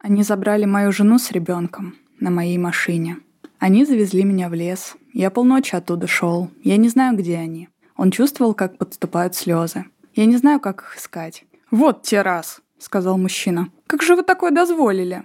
[0.00, 3.18] Они забрали мою жену с ребенком на моей машине.
[3.58, 4.96] Они завезли меня в лес.
[5.12, 6.50] Я полночи оттуда шел.
[6.62, 7.68] Я не знаю, где они.
[7.96, 9.84] Он чувствовал, как подступают слезы.
[10.14, 11.44] Я не знаю, как их искать.
[11.70, 13.68] «Вот те раз»,— сказал мужчина.
[13.86, 15.24] «Как же вы такое дозволили?»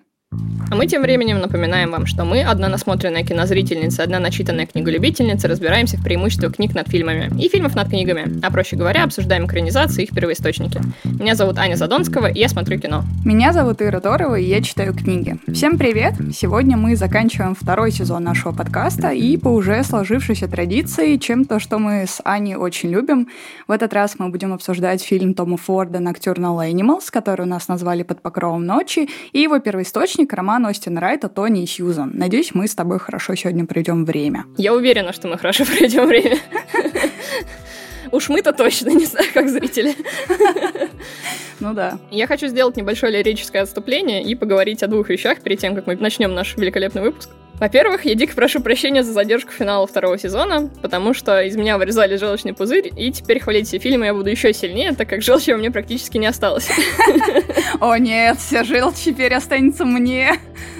[0.71, 5.97] А мы тем временем напоминаем вам, что мы, одна насмотренная кинозрительница, одна начитанная книголюбительница, разбираемся
[5.97, 10.05] в преимуществах книг над фильмами и фильмов над книгами, а проще говоря, обсуждаем экранизации и
[10.05, 10.81] их первоисточники.
[11.03, 13.03] Меня зовут Аня Задонского, и я смотрю кино.
[13.23, 15.37] Меня зовут Ира Торова, и я читаю книги.
[15.53, 16.15] Всем привет!
[16.33, 22.05] Сегодня мы заканчиваем второй сезон нашего подкаста, и по уже сложившейся традиции, чем-то, что мы
[22.07, 23.29] с Аней очень любим,
[23.67, 28.03] в этот раз мы будем обсуждать фильм Тома Форда «Nocturnal Animals», который у нас назвали
[28.03, 30.33] «Под покровом ночи», и его первоисточник художник
[30.65, 32.11] роман Остин Райта «Тони и Сьюзан».
[32.13, 34.45] Надеюсь, мы с тобой хорошо сегодня проведем время.
[34.57, 36.37] Я уверена, что мы хорошо проведем время.
[38.11, 39.95] Уж мы-то точно, не знаю, как зрители.
[41.59, 41.99] Ну да.
[42.11, 45.95] Я хочу сделать небольшое лирическое отступление и поговорить о двух вещах перед тем, как мы
[45.95, 47.29] начнем наш великолепный выпуск.
[47.59, 52.17] Во-первых, я дико прошу прощения за задержку финала второго сезона, потому что из меня вырезали
[52.17, 55.57] желчный пузырь, и теперь хвалить все фильмы я буду еще сильнее, так как желчи у
[55.57, 56.69] меня практически не осталось.
[57.79, 60.33] О нет, вся желчь теперь останется мне.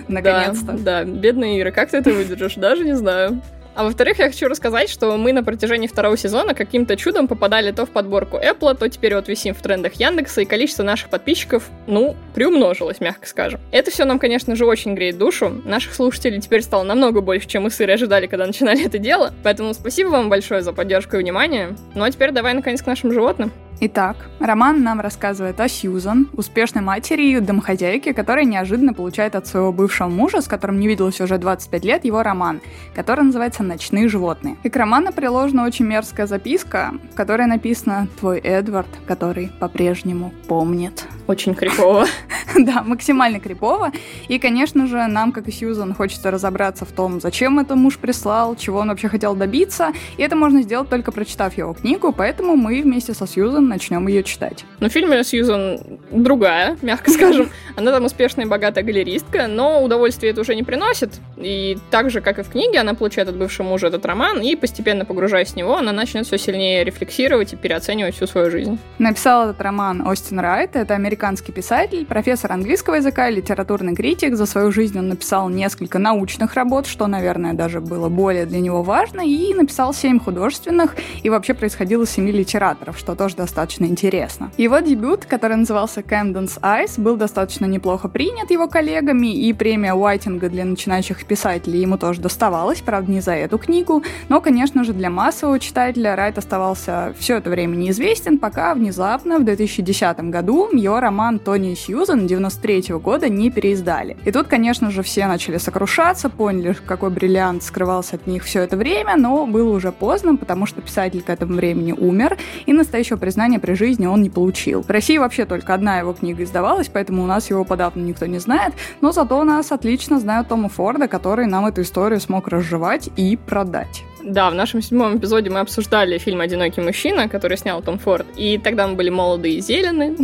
[0.07, 0.73] Наконец-то.
[0.73, 2.55] Да, бедная Ира, как ты это выдержишь?
[2.55, 3.41] Даже не знаю.
[3.75, 7.85] А во-вторых, я хочу рассказать, что мы на протяжении второго сезона каким-то чудом попадали то
[7.85, 12.15] в подборку Apple, то теперь вот висим в трендах Яндекса, и количество наших подписчиков, ну,
[12.33, 13.59] приумножилось, мягко скажем.
[13.71, 15.61] Это все нам, конечно же, очень греет душу.
[15.65, 19.33] Наших слушателей теперь стало намного больше, чем мы с Ирой ожидали, когда начинали это дело.
[19.43, 21.75] Поэтому спасибо вам большое за поддержку и внимание.
[21.95, 23.51] Ну а теперь давай, наконец, к нашим животным.
[23.81, 29.73] Итак, роман нам рассказывает о Сьюзан, успешной матери и домохозяйке, которая неожиданно получает от своего
[29.73, 32.61] бывшего мужа, с которым не виделась уже 25 лет, его роман,
[32.95, 34.55] который называется «Ночные животные».
[34.63, 41.05] И к роману приложена очень мерзкая записка, в которой написано «Твой Эдвард, который по-прежнему помнит».
[41.27, 42.05] Очень крипово.
[42.55, 43.91] да, максимально крипово.
[44.29, 48.55] И, конечно же, нам, как и Сьюзан, хочется разобраться в том, зачем это муж прислал,
[48.55, 49.91] чего он вообще хотел добиться.
[50.17, 54.23] И это можно сделать только прочитав его книгу, поэтому мы вместе со Сьюзан начнем ее
[54.23, 54.65] читать.
[54.79, 55.79] Ну, в фильме Сьюзан
[56.11, 57.49] другая, мягко скажем.
[57.75, 61.12] Она там успешная и богатая галеристка, но удовольствие это уже не приносит.
[61.38, 64.56] И так же, как и в книге, она получает от бывшего мужа этот роман, и
[64.56, 68.80] постепенно погружаясь в него, она начнет все сильнее рефлексировать и переоценивать всю свою жизнь.
[69.00, 70.75] Написал этот роман Остин Райт.
[70.75, 74.36] Это американский писатель, профессор английского языка и литературный критик.
[74.36, 78.84] За свою жизнь он написал несколько научных работ, что, наверное, даже было более для него
[78.84, 84.52] важно, и написал семь художественных, и вообще происходило семи литераторов, что тоже достаточно интересно.
[84.57, 90.49] Его дебют, который назывался Camden's Eyes, был достаточно неплохо принят его коллегами, и премия Уайтинга
[90.49, 95.09] для начинающих писателей ему тоже доставалась, правда, не за эту книгу, но, конечно же, для
[95.09, 101.39] массового читателя Райт оставался все это время неизвестен, пока внезапно в 2010 году его роман
[101.39, 104.17] «Тони и Сьюзан» 93 года не переиздали.
[104.25, 108.77] И тут, конечно же, все начали сокрушаться, поняли, какой бриллиант скрывался от них все это
[108.77, 113.59] время, но было уже поздно, потому что писатель к этому времени умер, и настоящего признания
[113.59, 114.83] при жизни он не получил.
[114.83, 118.39] В России вообще только одна его книга издавалась, поэтому у нас его подавно никто не
[118.39, 123.09] знает, но зато у нас отлично знают Тома Форда, который нам эту историю смог разжевать
[123.16, 124.03] и продать.
[124.25, 128.58] Да, в нашем седьмом эпизоде мы обсуждали фильм «Одинокий мужчина», который снял Том Форд, и
[128.58, 130.18] тогда мы были молоды и зелены.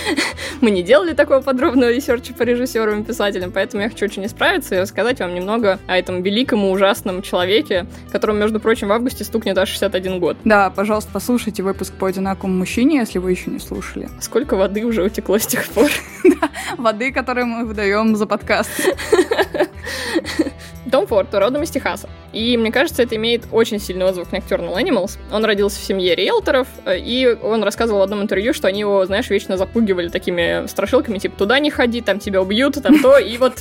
[0.60, 4.76] мы не делали такого подробного ресерча по режиссерам и писателям, поэтому я хочу очень исправиться
[4.76, 9.24] и рассказать вам немного о этом великом и ужасном человеке, которому, между прочим, в августе
[9.24, 10.36] стукнет аж 61 год.
[10.44, 14.10] Да, пожалуйста, послушайте выпуск по «Одинокому мужчине», если вы еще не слушали.
[14.20, 15.90] Сколько воды уже утекло с тех пор?
[16.78, 18.70] воды, которую мы выдаем за подкаст.
[20.90, 22.08] Том Форд родом из Техаса.
[22.32, 25.18] И мне кажется, это имеет очень сильный отзвук на Nocturnal Animals.
[25.32, 29.04] Он родился в семье риэлторов, э, и он рассказывал в одном интервью, что они его,
[29.06, 33.36] знаешь, вечно запугивали такими страшилками, типа, туда не ходи, там тебя убьют, там то, и
[33.38, 33.54] вот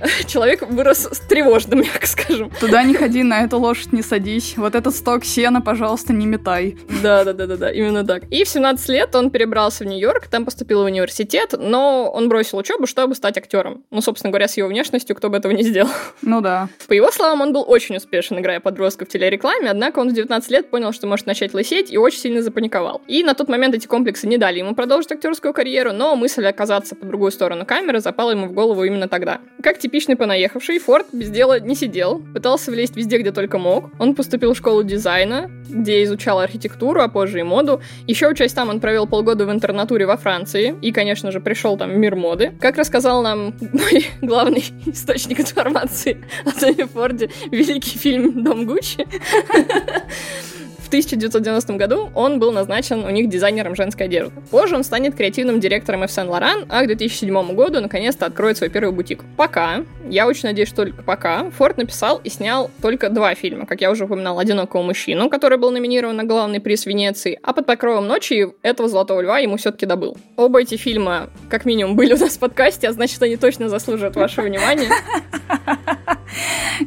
[0.26, 2.50] человек вырос тревожным, мягко скажем.
[2.60, 4.54] Туда не ходи, на эту лошадь не садись.
[4.56, 6.78] Вот этот сток сена, пожалуйста, не метай.
[7.02, 8.24] Да, да, да, да, да, именно так.
[8.30, 12.58] И в 17 лет он перебрался в Нью-Йорк, там поступил в университет, но он бросил
[12.58, 13.84] учебу, чтобы стать актером.
[13.90, 15.90] Ну, собственно говоря, с его внешностью кто бы этого не сделал.
[16.22, 16.68] Ну да.
[16.86, 20.50] По его словам, он был очень успешен, играя подростка в телерекламе, однако он в 19
[20.50, 23.02] лет понял, что может начать лысеть и очень сильно запаниковал.
[23.08, 26.94] И на тот момент эти комплексы не дали ему продолжить актерскую карьеру, но мысль оказаться
[26.94, 29.40] по другую сторону камеры запала ему в голову именно тогда.
[29.62, 33.90] Как типичный понаехавший, Форд без дела не сидел, пытался влезть везде, где только мог.
[33.98, 37.80] Он поступил в школу дизайна, где изучал архитектуру, а позже и моду.
[38.06, 41.90] Еще учась там, он провел полгода в интернатуре во Франции и, конечно же, пришел там
[41.90, 42.52] в мир моды.
[42.60, 49.04] Как рассказал нам мой главный источник информации о Томе Форде, великий фильм «Дом Гуччи»,
[50.90, 54.34] 1990 году он был назначен у них дизайнером женской одежды.
[54.50, 58.70] Позже он станет креативным директором Yves Saint Laurent, а к 2007 году наконец-то откроет свой
[58.70, 59.22] первый бутик.
[59.36, 63.66] Пока, я очень надеюсь, что только пока, Форд написал и снял только два фильма.
[63.66, 67.66] Как я уже упоминал, «Одинокого мужчину», который был номинирован на главный приз Венеции, а «Под
[67.66, 70.16] покровом ночи» этого «Золотого льва» ему все-таки добыл.
[70.36, 74.16] Оба эти фильма, как минимум, были у нас в подкасте, а значит, они точно заслуживают
[74.16, 74.88] вашего внимания.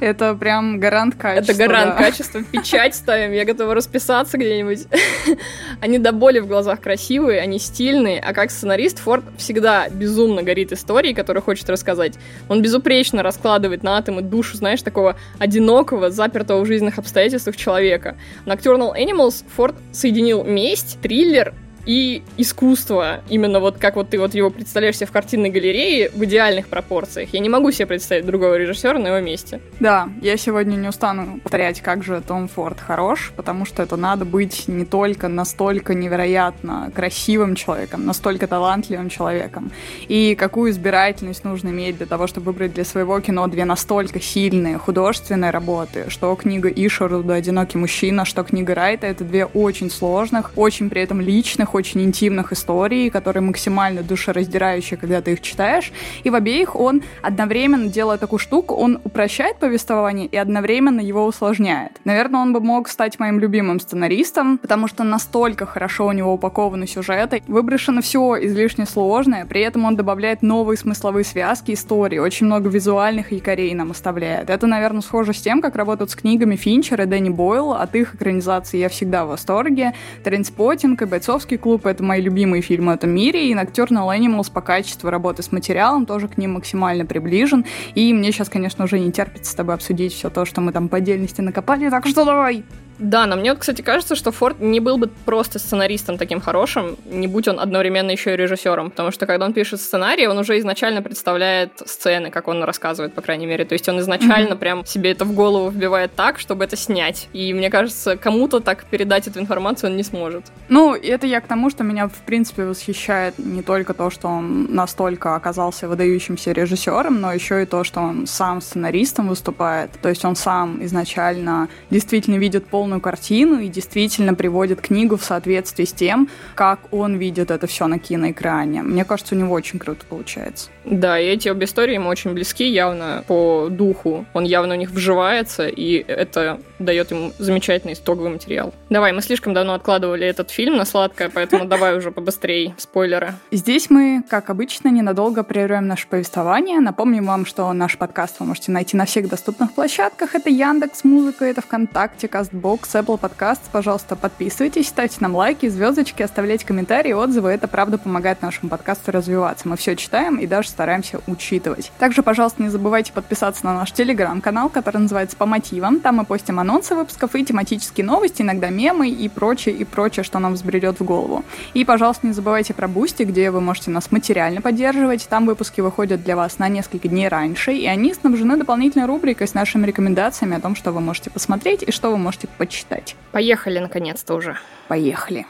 [0.02, 1.52] Это прям гарант качества.
[1.52, 2.04] Это гарант да.
[2.04, 2.44] качества.
[2.44, 4.88] Печать ставим, я готова расписаться где-нибудь.
[5.82, 10.72] они до боли в глазах красивые, они стильные, а как сценарист Форд всегда безумно горит
[10.72, 12.16] историей, которую хочет рассказать.
[12.50, 18.18] Он безупречно раскладывает на атомы душу, знаешь, такого одинокого, запертого в жизненных обстоятельствах человека.
[18.46, 21.54] На Nocturnal Animals Форд соединил месть, триллер
[21.86, 26.24] и искусство, именно вот как вот ты вот его представляешь себе в картинной галерее в
[26.24, 27.34] идеальных пропорциях.
[27.34, 29.60] Я не могу себе представить другого режиссера на его месте.
[29.80, 34.26] Да, я сегодня не устану повторять, как же Том Форд хорош, потому что это надо
[34.26, 39.72] быть не только настолько невероятно красивым человеком, настолько талантливым человеком.
[40.08, 44.78] И какую избирательность нужно иметь для того, чтобы выбрать для своего кино две настолько сильные
[44.78, 50.90] художественные работы, что книга Ишеруда «Одинокий мужчина», что книга Райта— это две очень сложных, очень
[50.90, 55.92] при этом личных, очень интимных историй, которые максимально душераздирающие, когда ты их читаешь.
[56.24, 62.00] И в обеих он одновременно делает такую штуку, он упрощает повествование и одновременно его усложняет.
[62.06, 66.88] Наверное, он бы мог стать моим любимым сценаристом, потому что настолько хорошо у него упакованы
[66.88, 72.70] сюжеты, выброшено все излишне сложное, при этом он добавляет новые смысловые связки истории, очень много
[72.70, 74.50] визуальных якорей нам оставляет.
[74.50, 78.16] Это, наверное, схоже с тем, как работают с книгами Финчер и Дэнни Бойл, от их
[78.16, 79.94] экранизации я всегда в восторге.
[80.24, 84.62] Trainspotting и бойцовский клуб»— это мои любимые фильмы в этом мире, и Nocturnal Animals по
[84.62, 87.66] качеству работы с материалом тоже к ним максимально приближен.
[87.96, 90.90] И мне сейчас, конечно, уже не терпится с тобой обсудить все то, что мы там
[90.90, 92.64] по отдельности накопали, так что давай!
[93.00, 96.98] Да, но мне вот, кстати, кажется, что Форд не был бы просто сценаристом таким хорошим,
[97.06, 100.60] не будь он одновременно еще и режиссером, потому что когда он пишет сценарий, он уже
[100.60, 103.66] изначально представляет сцены, как он рассказывает, по крайней мере.
[103.66, 104.58] То есть он изначально mm-hmm.
[104.58, 107.30] прям себе это в голову вбивает так, чтобы это снять.
[107.34, 110.46] И мне кажется, кому-то так передать эту информацию он не сможет.
[110.70, 114.74] Ну, это я к тому, что меня, в принципе, восхищает не только то, что он
[114.74, 119.92] настолько оказался выдающимся режиссером, но еще и то, что он сам сценаристом выступает.
[120.02, 125.24] То есть он сам изначально действительно видит пол полную картину и действительно приводит книгу в
[125.24, 128.84] соответствии с тем, как он видит это все на киноэкране.
[128.84, 130.70] Мне кажется, у него очень круто получается.
[130.86, 134.26] Да, и эти обе истории ему очень близки явно по духу.
[134.34, 138.74] Он явно у них вживается, и это дает ему замечательный итоговый материал.
[138.90, 143.34] Давай, мы слишком давно откладывали этот фильм на сладкое, поэтому давай уже побыстрее спойлеры.
[143.52, 146.80] Здесь мы, как обычно, ненадолго прерываем наше повествование.
[146.80, 150.36] Напомним вам, что наш подкаст вы можете найти на всех доступных площадках.
[150.36, 153.70] Это Яндекс Музыка, это ВКонтакте, Кастбокс, Apple Podcasts.
[153.72, 157.52] Пожалуйста, подписывайтесь, ставьте нам лайки, звездочки, оставляйте комментарии, отзывы.
[157.52, 159.68] Это правда помогает нашему подкасту развиваться.
[159.68, 161.92] Мы все читаем и даже стараемся учитывать.
[162.00, 166.00] Также, пожалуйста, не забывайте подписаться на наш телеграм-канал, который называется «По мотивам».
[166.00, 170.40] Там мы постим анонсы выпусков и тематические новости, иногда мемы и прочее, и прочее, что
[170.40, 171.46] нам взбредет в голову.
[171.74, 175.28] И, пожалуйста, не забывайте про Бусти, где вы можете нас материально поддерживать.
[175.30, 179.54] Там выпуски выходят для вас на несколько дней раньше, и они снабжены дополнительной рубрикой с
[179.54, 183.16] нашими рекомендациями о том, что вы можете посмотреть и что вы можете почитать.
[183.32, 184.58] Поехали, наконец-то уже.
[184.88, 185.46] Поехали.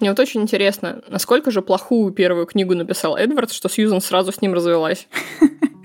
[0.00, 4.40] Мне вот очень интересно, насколько же плохую первую книгу написал Эдвард, что Сьюзан сразу с
[4.40, 5.08] ним развелась.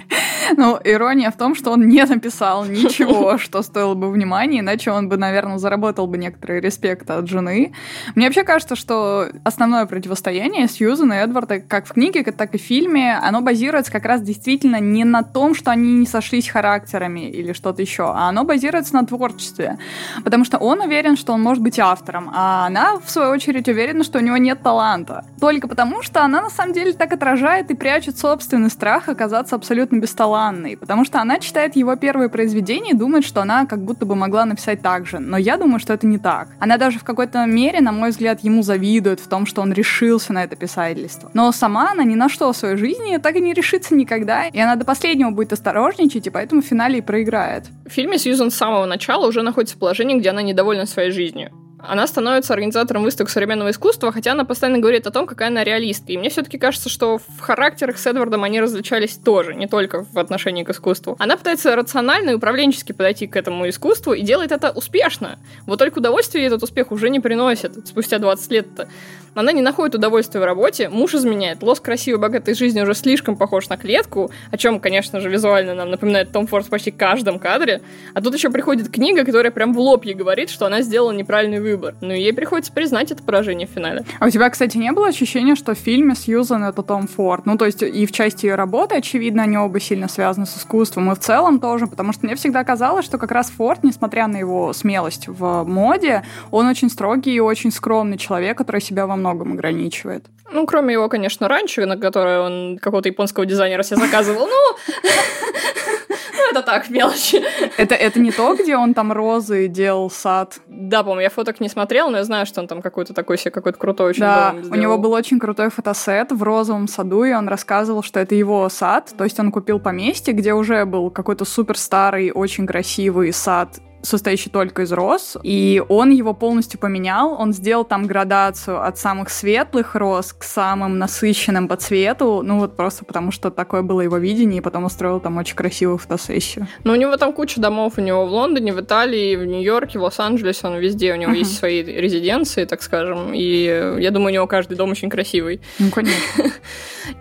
[0.58, 5.10] Ну, ирония в том, что он не написал ничего, что стоило бы внимания, иначе он
[5.10, 7.74] бы, наверное, заработал бы некоторый респект от жены.
[8.16, 12.62] Мне вообще кажется, что основное противостояние Сьюзан и Эдварда как в книге, так и в
[12.62, 17.54] фильме, оно базируется как раз действительно не на том, что они не сошлись характерами или
[17.54, 19.78] что-то еще, а оно базируется на творчестве.
[20.24, 24.04] Потому что он уверен, что он может быть автором, а она, в свою очередь, уверена,
[24.04, 25.26] что у него нет таланта.
[25.40, 29.98] Только потому, что она на самом деле так отражает и прячет собственный страх оказаться абсолютно
[29.98, 34.06] бесталантной Анной, потому что она читает его первые произведения и думает, что она как будто
[34.06, 35.20] бы могла написать так же.
[35.20, 36.50] Но я думаю, что это не так.
[36.60, 40.34] Она даже в какой-то мере, на мой взгляд, ему завидует в том, что он решился
[40.34, 41.30] на это писательство.
[41.34, 44.60] Но сама она ни на что в своей жизни так и не решится никогда, и
[44.60, 47.66] она до последнего будет осторожничать, и поэтому в финале и проиграет.
[47.86, 51.52] В фильме Сьюзан с самого начала уже находится в положении, где она недовольна своей жизнью
[51.86, 56.12] она становится организатором выставок современного искусства, хотя она постоянно говорит о том, какая она реалистка.
[56.12, 60.18] И мне все-таки кажется, что в характерах с Эдвардом они различались тоже, не только в
[60.18, 61.16] отношении к искусству.
[61.20, 65.38] Она пытается рационально и управленчески подойти к этому искусству и делает это успешно.
[65.66, 68.88] Вот только удовольствие этот успех уже не приносит спустя 20 лет-то.
[69.36, 71.64] Она не находит удовольствия в работе, муж изменяет.
[71.64, 75.90] Лос красивой, богатой жизни уже слишком похож на клетку, о чем, конечно же, визуально нам
[75.90, 77.82] напоминает Том Форд в почти каждом кадре.
[78.14, 81.60] А тут еще приходит книга, которая прям в лоб ей говорит, что она сделала неправильный
[81.60, 81.96] выбор.
[82.02, 84.06] Ну и ей приходится признать это поражение в финале.
[84.20, 87.46] А у тебя, кстати, не было ощущения, что в фильме Сьюзан это Том Форд?
[87.46, 91.12] Ну, то есть и в части ее работы, очевидно, они оба сильно связаны с искусством,
[91.12, 94.38] и в целом тоже, потому что мне всегда казалось, что как раз Форд, несмотря на
[94.38, 99.54] его смелость в моде, он очень строгий и очень скромный человек, который себя во многом
[99.54, 100.26] ограничивает.
[100.52, 104.48] Ну, кроме его, конечно, раньше, на которое он какого-то японского дизайнера себе заказывал.
[104.48, 104.78] Ну,
[106.10, 107.42] ну, это так, мелочи.
[107.78, 110.60] Это, это не то, где он там розы делал сад?
[110.68, 113.52] Да, по-моему, я фоток не смотрела, но я знаю, что он там какой-то такой себе,
[113.52, 117.48] какой-то крутой очень Да, у него был очень крутой фотосет в розовом саду, и он
[117.48, 121.78] рассказывал, что это его сад, то есть он купил поместье, где уже был какой-то супер
[121.78, 127.86] старый, очень красивый сад состоящий только из роз, и он его полностью поменял, он сделал
[127.86, 133.32] там градацию от самых светлых роз к самым насыщенным по цвету, ну вот просто потому,
[133.32, 136.68] что такое было его видение, и потом устроил там очень красивую фотосессию.
[136.84, 140.04] Ну, у него там куча домов, у него в Лондоне, в Италии, в Нью-Йорке, в
[140.04, 141.38] Лос-Анджелесе, он везде, у него uh-huh.
[141.38, 145.62] есть свои резиденции, так скажем, и я думаю, у него каждый дом очень красивый.
[145.80, 146.52] Ну, конечно.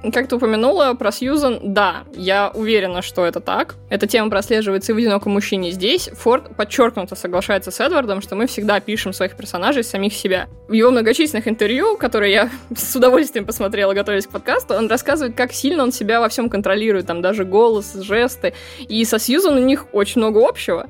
[0.12, 3.76] Как ты упомянула про Сьюзан, да, я уверена, что это так.
[3.88, 6.10] Эта тема прослеживается и в «Одиноком мужчине» здесь.
[6.14, 10.48] Форд подчеркнуто соглашается с Эдвардом, что мы всегда пишем своих персонажей самих себя.
[10.68, 15.52] В его многочисленных интервью, которые я с удовольствием посмотрела, готовясь к подкасту, он рассказывает, как
[15.52, 18.54] сильно он себя во всем контролирует, там даже голос, жесты.
[18.88, 20.88] И со Сьюзан у них очень много общего.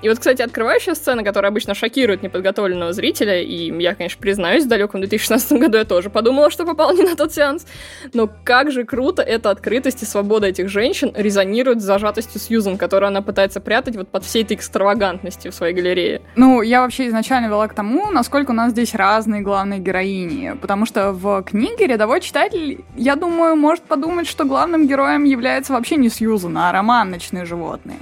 [0.00, 4.68] И вот, кстати, открывающая сцена, которая обычно шокирует неподготовленного зрителя, и я, конечно, признаюсь, в
[4.68, 7.66] далеком 2016 году я тоже подумала, что попала не на тот сеанс,
[8.14, 13.08] но как же круто эта открытость и свобода этих женщин резонирует с зажатостью Сьюзан, которую
[13.08, 16.22] она пытается прятать вот под всей этой экстравагантностью в своей галерее.
[16.36, 20.86] Ну, я вообще изначально вела к тому, насколько у нас здесь разные главные героини, потому
[20.86, 26.08] что в книге рядовой читатель, я думаю, может подумать, что главным героем является вообще не
[26.08, 27.98] Сьюзан, а роман «Ночные животные».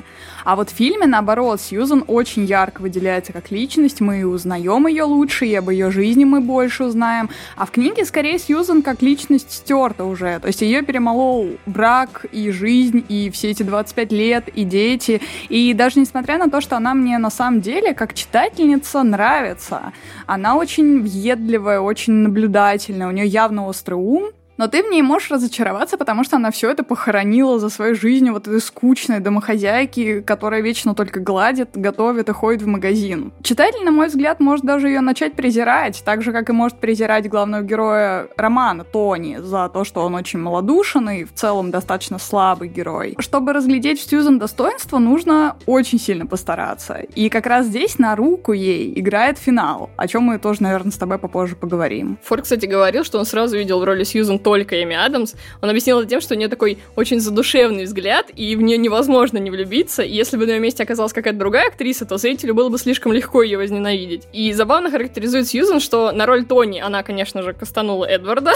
[0.47, 5.45] А вот в фильме, наоборот, Сьюзан очень ярко выделяется как личность, мы узнаем ее лучше,
[5.45, 7.31] и об ее жизни мы больше узнаем.
[7.57, 10.39] А в книге, скорее, Сьюзан как личность стерта уже.
[10.39, 15.21] То есть ее перемолол брак и жизнь, и все эти 25 лет, и дети.
[15.49, 19.93] И даже несмотря на то, что она мне на самом деле, как читательница, нравится,
[20.27, 25.31] она очень въедливая, очень наблюдательная, у нее явно острый ум, но ты в ней можешь
[25.31, 30.63] разочароваться, потому что она все это похоронила за свою жизнь вот этой скучной домохозяйки, которая
[30.63, 33.33] вечно только гладит, готовит и ходит в магазин.
[33.43, 37.29] Читатель, на мой взгляд, может даже ее начать презирать, так же, как и может презирать
[37.29, 42.69] главного героя романа, Тони, за то, что он очень малодушен и в целом достаточно слабый
[42.69, 43.17] герой.
[43.19, 46.95] Чтобы разглядеть в Сьюзан достоинство, нужно очень сильно постараться.
[47.15, 50.97] И как раз здесь на руку ей играет финал, о чем мы тоже, наверное, с
[50.97, 52.19] тобой попозже поговорим.
[52.25, 55.99] Форд, кстати, говорил, что он сразу видел в роли Сьюзан только Эми Адамс, он объяснил
[55.99, 60.05] это тем, что у нее такой очень задушевный взгляд, и в нее невозможно не влюбиться,
[60.05, 63.13] и если бы на ее месте оказалась какая-то другая актриса, то зрителю было бы слишком
[63.13, 64.29] легко ее возненавидеть.
[64.33, 68.53] И забавно характеризует Сьюзан, что на роль Тони она, конечно же, кастанула Эдварда,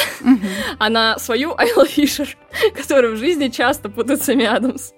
[0.78, 2.37] а на свою Айла Фишер,
[2.76, 4.92] которую в жизни часто путает с Эми Адамс.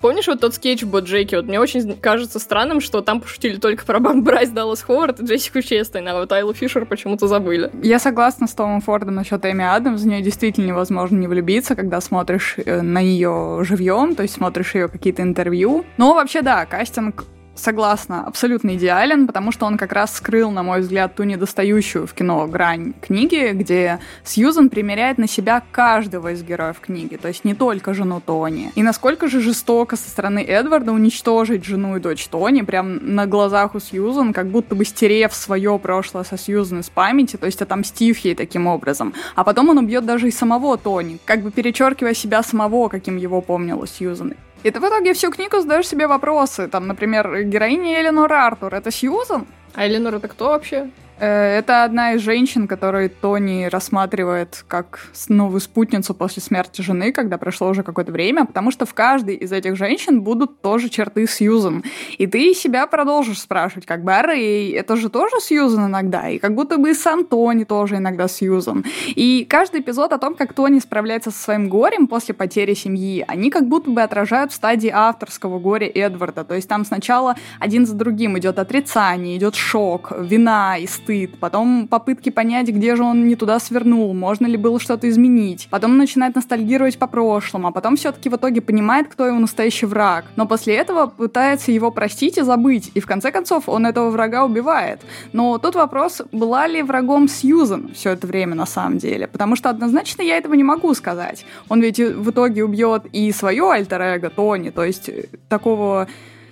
[0.00, 1.36] Помнишь вот тот скетч в Боджеке?
[1.36, 5.24] Вот мне очень кажется странным, что там пошутили только про Бам Брайс Даллас Ховард и
[5.24, 7.70] Джессику Честейн, а вот Айлу Фишер почему-то забыли.
[7.82, 10.02] Я согласна с Томом Фордом насчет Эми Адамс.
[10.02, 14.74] В нее действительно невозможно не влюбиться, когда смотришь э, на нее живьем, то есть смотришь
[14.74, 15.84] ее какие-то интервью.
[15.96, 17.24] Но вообще, да, кастинг
[17.58, 22.14] согласна, абсолютно идеален, потому что он как раз скрыл, на мой взгляд, ту недостающую в
[22.14, 27.54] кино грань книги, где Сьюзан примеряет на себя каждого из героев книги, то есть не
[27.54, 28.72] только жену Тони.
[28.74, 33.74] И насколько же жестоко со стороны Эдварда уничтожить жену и дочь Тони прям на глазах
[33.74, 38.18] у Сьюзан, как будто бы стерев свое прошлое со Сьюзан из памяти, то есть отомстив
[38.18, 39.14] ей таким образом.
[39.34, 43.40] А потом он убьет даже и самого Тони, как бы перечеркивая себя самого, каким его
[43.40, 44.34] помнила Сьюзан.
[44.64, 46.66] И ты в итоге всю книгу задаешь себе вопросы.
[46.68, 49.46] Там, например, героиня Эленор Артур— это Сьюзан?
[49.74, 50.90] А Эленор это кто вообще?
[51.18, 57.38] Э, это одна из женщин, которую Тони рассматривает как новую спутницу после смерти жены, когда
[57.38, 61.84] прошло уже какое-то время, потому что в каждой из этих женщин будут тоже черты Сьюзан.
[62.18, 66.54] И ты себя продолжишь спрашивать, как бы, Рэй, это же тоже Сьюзан иногда, и как
[66.54, 68.84] будто бы и сам Тони тоже иногда Сьюзан.
[69.06, 73.50] И каждый эпизод о том, как Тони справляется со своим горем после потери семьи, они
[73.50, 76.44] как будто бы отражают в стадии авторского горя Эдварда.
[76.44, 81.88] То есть там сначала один за другим идет отрицание, идет шок, вина и стыд, потом
[81.88, 85.68] попытки понять, где же он не туда свернул, можно ли было что-то изменить.
[85.70, 90.26] Потом начинает ностальгировать по прошлому, а потом все-таки в итоге понимает, кто его настоящий враг.
[90.36, 94.44] Но после этого пытается его простить и забыть, и в конце концов он этого врага
[94.44, 95.00] убивает.
[95.32, 99.26] Но тут вопрос, была ли врагом Сьюзан все это время на самом деле?
[99.26, 101.46] Потому что однозначно я этого не могу сказать.
[101.70, 106.06] Он ведь в итоге убьет и свое альтер-эго Тони, то есть э, такого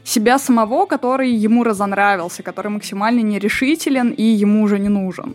[0.07, 5.35] себя самого, который ему разонравился, который максимально нерешителен и ему уже не нужен.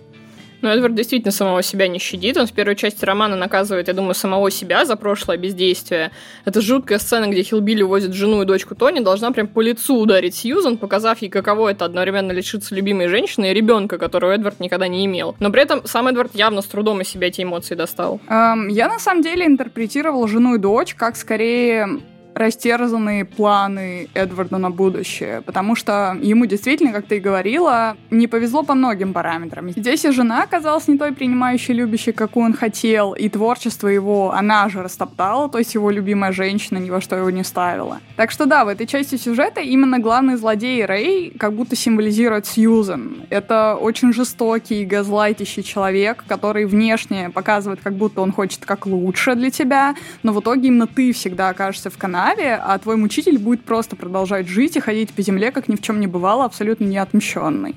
[0.62, 2.38] Ну, Эдвард действительно самого себя не щадит.
[2.38, 6.12] Он в первой части романа наказывает, я думаю, самого себя за прошлое бездействие.
[6.46, 10.36] Это жуткая сцена, где Хилбилли увозит жену и дочку Тони, должна прям по лицу ударить
[10.36, 15.06] Сьюзан, показав ей, каково это одновременно лишиться любимой женщины и ребенка, которого Эдвард никогда не
[15.06, 15.36] имел.
[15.40, 18.22] Но при этом сам Эдвард явно с трудом из себя эти эмоции достал.
[18.30, 22.02] Эм, я на самом деле интерпретировал жену и дочь как скорее
[22.34, 28.64] растерзанные планы Эдварда на будущее, потому что ему действительно, как ты и говорила, не повезло
[28.64, 29.70] по многим параметрам.
[29.70, 34.70] Здесь и жена оказалась не той принимающей, любящей, какую он хотел, и творчество его она
[34.70, 38.00] же растоптала, то есть его любимая женщина ни во что его не ставила.
[38.16, 43.24] Так что да, в этой части сюжета именно главный злодей Рэй как будто символизирует Сьюзен.
[43.30, 49.52] Это очень жестокий, газлайтящий человек, который внешне показывает, как будто он хочет как лучше для
[49.52, 53.64] тебя, но в итоге именно ты всегда окажешься в канале канаве, а твой мучитель будет
[53.64, 57.76] просто продолжать жить и ходить по земле, как ни в чем не бывало, абсолютно неотмщенный.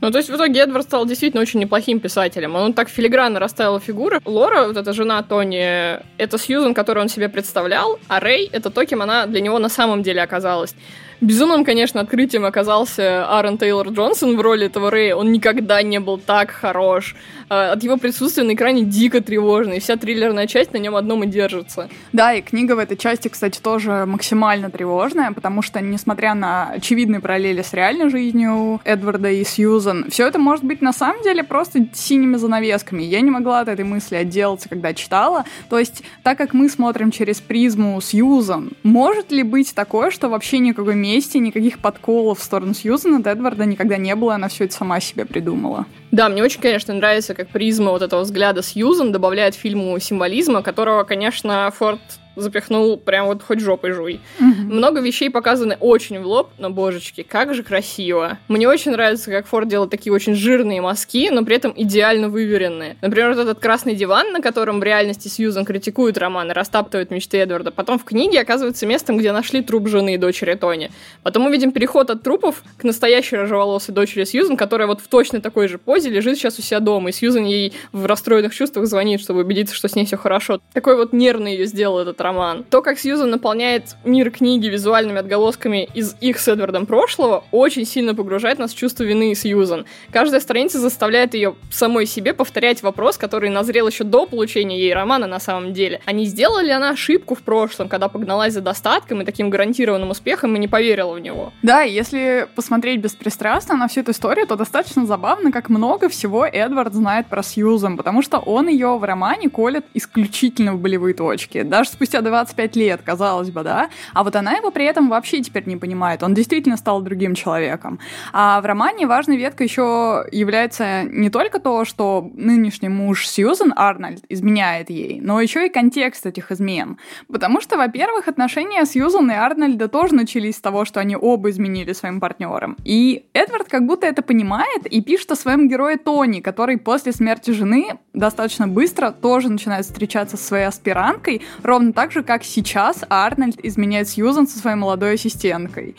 [0.00, 2.54] Ну, то есть в итоге Эдвард стал действительно очень неплохим писателем.
[2.54, 4.20] Он так филигранно расставил фигуры.
[4.24, 8.86] Лора, вот эта жена Тони, это Сьюзан, которую он себе представлял, а Рэй— это то,
[8.86, 10.74] кем она для него на самом деле оказалась.
[11.20, 15.14] Безумным, конечно, открытием оказался Аарон Тейлор Джонсон в роли этого Рэя.
[15.14, 17.14] Он никогда не был так хорош.
[17.50, 21.24] А, от его присутствия на экране дико тревожно, и вся триллерная часть на нем одном
[21.24, 21.90] и держится.
[22.12, 27.20] Да, и книга в этой части, кстати, тоже максимально тревожная, потому что, несмотря на очевидные
[27.20, 31.86] параллели с реальной жизнью Эдварда и Сьюзан, все это может быть на самом деле просто
[31.92, 33.02] синими занавесками.
[33.02, 35.44] Я не могла от этой мысли отделаться, когда читала.
[35.68, 40.60] То есть, так как мы смотрим через призму Сьюзан, может ли быть такое, что вообще
[40.60, 44.74] никакой месте, никаких подколов в сторону Сьюзан от Эдварда никогда не было, она все это
[44.74, 45.86] сама себе придумала.
[46.10, 51.04] Да, мне очень, конечно, нравится, как призма вот этого взгляда Сьюзан добавляет фильму символизма, которого,
[51.04, 52.00] конечно, Форд
[52.36, 54.20] запихнул прям вот хоть жопой жуй.
[54.38, 54.74] Угу.
[54.74, 58.38] Много вещей показаны очень в лоб, но, божечки, как же красиво.
[58.48, 62.96] Мне очень нравится, как Форд делает такие очень жирные мазки, но при этом идеально выверенные.
[63.00, 67.38] Например, вот этот красный диван, на котором в реальности Сьюзан критикует роман и растаптывает мечты
[67.38, 67.70] Эдварда.
[67.70, 70.90] Потом в книге оказывается местом, где нашли труп жены и дочери Тони.
[71.22, 75.40] Потом мы видим переход от трупов к настоящей рыжеволосой дочери Сьюзан, которая вот в точно
[75.40, 77.10] такой же позе лежит сейчас у себя дома.
[77.10, 80.60] И Сьюзан ей в расстроенных чувствах звонит, чтобы убедиться, что с ней все хорошо.
[80.72, 82.64] Такой вот нервный ее сделал этот роман.
[82.64, 88.14] То, как Сьюзан наполняет мир книги визуальными отголосками из их с Эдвардом прошлого, очень сильно
[88.14, 89.86] погружает нас в чувство вины Сьюзан.
[90.12, 95.26] Каждая страница заставляет ее самой себе повторять вопрос, который назрел еще до получения ей романа
[95.26, 96.00] на самом деле.
[96.04, 100.10] А не сделала ли она ошибку в прошлом, когда погналась за достатком и таким гарантированным
[100.10, 101.52] успехом и не поверила в него?
[101.62, 106.94] Да, если посмотреть беспристрастно на всю эту историю, то достаточно забавно, как много всего Эдвард
[106.94, 111.62] знает про Сьюзан, потому что он ее в романе колет исключительно в болевые точки.
[111.62, 115.42] Даже спустя 20 25 лет, казалось бы, да, а вот она его при этом вообще
[115.42, 117.98] теперь не понимает, он действительно стал другим человеком.
[118.32, 124.24] А в романе важной веткой еще является не только то, что нынешний муж Сьюзен Арнольд
[124.28, 126.98] изменяет ей, но еще и контекст этих измен.
[127.28, 131.92] Потому что, во-первых, отношения Сьюзен и Арнольда тоже начались с того, что они оба изменили
[131.92, 132.76] своим партнерам.
[132.84, 137.50] И Эдвард как будто это понимает и пишет о своем герое Тони, который после смерти
[137.52, 143.62] жены достаточно быстро тоже начинает встречаться со своей аспиранткой, ровно так же, как сейчас Арнольд
[143.62, 145.96] изменяет Сьюзан со своей молодой ассистенткой.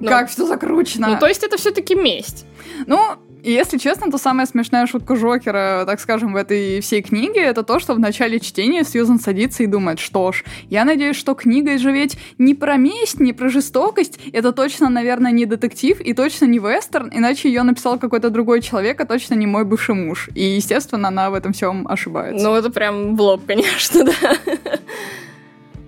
[0.00, 1.08] Ну, как все закручено.
[1.08, 2.46] Ну, то есть это все-таки месть.
[2.86, 7.40] Ну, и если честно, то самая смешная шутка Жокера, так скажем, в этой всей книге,
[7.42, 11.34] это то, что в начале чтения Сьюзан садится и думает, что ж, я надеюсь, что
[11.34, 16.12] книга же ведь не про месть, не про жестокость, это точно, наверное, не детектив и
[16.12, 20.28] точно не вестерн, иначе ее написал какой-то другой человек, а точно не мой бывший муж.
[20.34, 22.44] И, естественно, она в этом всем ошибается.
[22.44, 24.38] Ну, это прям в лоб, конечно, да.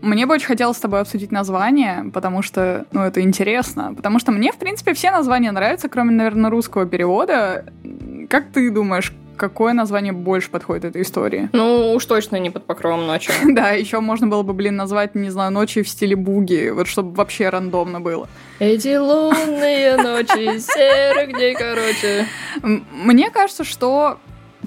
[0.03, 3.95] Мне бы очень хотелось с тобой обсудить название, потому что, ну, это интересно.
[3.95, 7.65] Потому что мне, в принципе, все названия нравятся, кроме, наверное, русского перевода.
[8.29, 11.49] Как ты думаешь, какое название больше подходит этой истории?
[11.53, 13.33] Ну, уж точно не под покровом ночи.
[13.45, 17.15] да, еще можно было бы, блин, назвать, не знаю, ночи в стиле буги, вот чтобы
[17.15, 18.29] вообще рандомно было.
[18.59, 22.27] Эти лунные ночи, серых дней, короче.
[22.63, 24.19] Мне кажется, что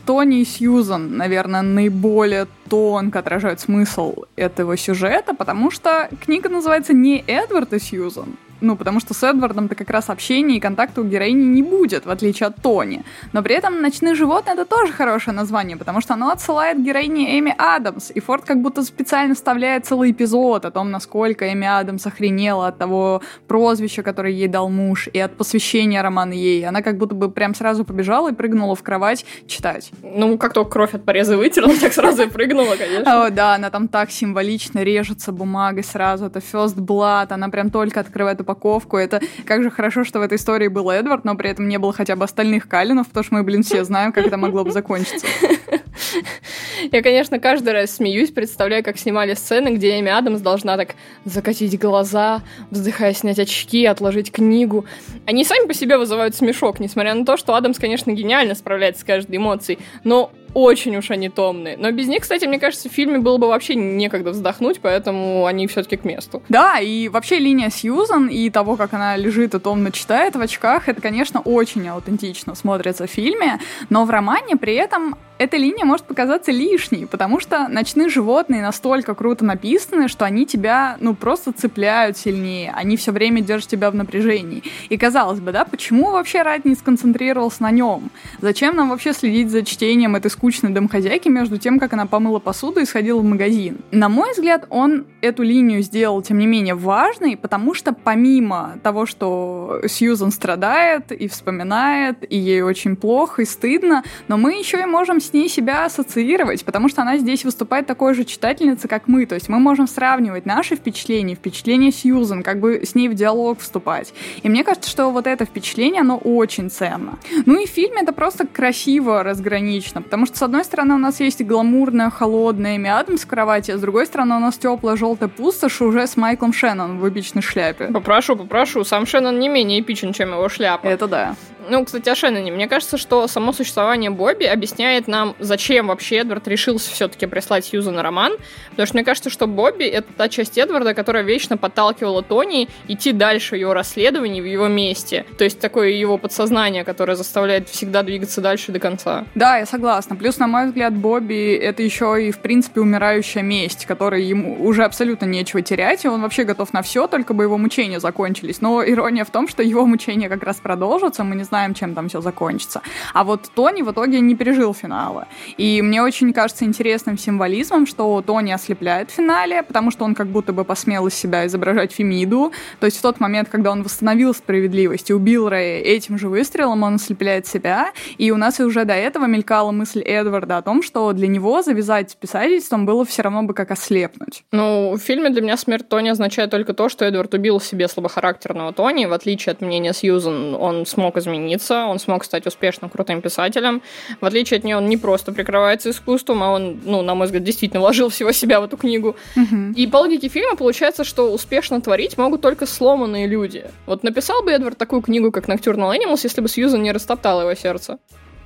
[0.06, 7.24] Тони и Сьюзан, наверное, наиболее тонко отражают смысл этого сюжета, потому что книга называется не
[7.26, 11.46] Эдвард и Сьюзан, ну, потому что с Эдвардом-то как раз общения и контакта у героини
[11.46, 13.04] не будет, в отличие от Тони.
[13.34, 17.54] Но при этом «Ночные животные»— это тоже хорошее название, потому что оно отсылает героине Эми
[17.58, 22.68] Адамс, и Форд как будто специально вставляет целый эпизод о том, насколько Эми Адамс охренела
[22.68, 26.66] от того прозвища, которое ей дал муж, и от посвящения романа ей.
[26.66, 29.92] Она как будто бы прям сразу побежала и прыгнула в кровать читать.
[30.02, 33.26] Ну, как только кровь от пореза вытерла, так сразу и прыгнула, конечно.
[33.26, 36.26] О, да, она там так символично режется бумагой сразу.
[36.26, 38.98] Это First Blood, она прям только открывает упаковку.
[38.98, 41.92] Это как же хорошо, что в этой истории был Эдвард, но при этом не было
[41.92, 45.26] хотя бы остальных Калинов, потому что мы, блин, все знаем, как это могло бы закончиться.
[46.92, 51.80] Я, конечно, каждый раз смеюсь, представляю, как снимали сцены, где Эми Адамс должна так закатить
[51.80, 54.86] глаза, вздыхая, снять очки, отложить книгу.
[55.26, 59.06] Они сами по себе вызывают смешок, несмотря на то, что Адамс, конечно, гениально справляется с
[59.06, 61.76] каждой эмоцией, но очень уж они томные.
[61.78, 65.68] Но без них, кстати, мне кажется, в фильме было бы вообще некогда вздохнуть, поэтому они
[65.68, 66.42] все-таки к месту.
[66.50, 70.88] Да, и вообще линия Сьюзан и того, как она лежит и томно читает в очках,
[70.88, 76.06] это, конечно, очень аутентично смотрится в фильме, но в романе при этом эта линия может
[76.06, 82.18] показаться лишней, потому что ночные животные настолько круто написаны, что они тебя, ну, просто цепляют
[82.18, 82.72] сильнее.
[82.74, 84.64] Они все время держат тебя в напряжении.
[84.88, 88.12] И казалось бы, да, почему вообще Райт не сконцентрировался на нем?
[88.40, 92.80] Зачем нам вообще следить за чтением этой скучной домохозяйки между тем, как она помыла посуду
[92.80, 93.80] и сходила в магазин?
[93.92, 99.06] На мой взгляд, он эту линию сделал, тем не менее, важной, потому что помимо того,
[99.06, 104.86] что Сьюзан страдает и вспоминает, и ей очень плохо и стыдно, но мы еще и
[104.86, 109.26] можем с ней себя ассоциировать, потому что она здесь выступает такой же читательницей, как мы.
[109.26, 113.60] То есть мы можем сравнивать наши впечатления, впечатления Сьюзан, как бы с ней в диалог
[113.60, 114.14] вступать.
[114.44, 117.18] И мне кажется, что вот это впечатление, оно очень ценно.
[117.46, 121.20] Ну и в фильме это просто красиво разгранично, потому что, с одной стороны, у нас
[121.20, 125.30] есть гламурная, холодная Эми Адамс в кровати, а с другой стороны, у нас теплая желтая
[125.30, 127.88] пустошь уже с Майклом Шеннон в эпичной шляпе.
[127.88, 128.84] Попрошу, попрошу.
[128.84, 130.88] Сам Шеннон не менее эпичен, чем его шляпа.
[130.88, 131.36] Это да.
[131.68, 132.52] Ну, кстати, о Шенноне.
[132.52, 137.92] Мне кажется, что само существование Бобби объясняет нам, зачем вообще Эдвард решился все-таки прислать Сьюза
[137.92, 138.34] на роман.
[138.72, 143.12] Потому что мне кажется, что Бобби— это та часть Эдварда, которая вечно подталкивала Тони идти
[143.12, 145.26] дальше ее расследований в его месте.
[145.38, 149.26] То есть такое его подсознание, которое заставляет всегда двигаться дальше до конца.
[149.36, 150.16] Да, я согласна.
[150.16, 154.84] Плюс, на мой взгляд, Бобби— это еще и, в принципе, умирающая месть, которой ему уже
[154.84, 158.62] абсолютно нечего терять, и он вообще готов на все, только бы его мучения закончились.
[158.62, 161.96] Но ирония в том, что его мучения как раз продолжатся, мы не знаем, знаем, чем
[161.96, 162.82] там все закончится.
[163.14, 165.28] А вот Тони в итоге не пережил финала.
[165.56, 170.28] И мне очень кажется интересным символизмом, что Тони ослепляет в финале, потому что он как
[170.28, 172.52] будто бы посмел из себя изображать Фемиду.
[172.82, 176.84] То есть в тот момент, когда он восстановил справедливость и убил Рэя этим же выстрелом,
[176.84, 177.94] он ослепляет себя.
[178.18, 182.18] И у нас уже до этого мелькала мысль Эдварда о том, что для него завязать
[182.18, 184.44] писательством было все равно бы как ослепнуть.
[184.52, 188.74] Ну, в фильме для меня смерть Тони означает только то, что Эдвард убил себе слабохарактерного
[188.74, 189.06] Тони.
[189.06, 193.82] В отличие от мнения Сьюзан, он смог изменить измениться, он смог стать успешным, крутым писателем.
[194.22, 197.44] В отличие от нее, он не просто прикрывается искусством, а он, ну, на мой взгляд,
[197.44, 199.16] действительно вложил всего себя в эту книгу.
[199.36, 199.74] Угу.
[199.76, 203.66] И по логике фильма получается, что успешно творить могут только сломанные люди.
[203.86, 207.56] Вот написал бы Эдвард такую книгу, как Nocturnal Animals, если бы Сьюзан не растоптала его
[207.56, 207.98] сердце?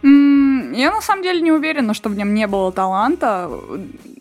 [0.01, 3.49] Я на самом деле не уверена, что в нем не было таланта.